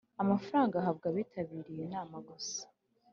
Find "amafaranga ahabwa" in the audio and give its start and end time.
0.23-1.05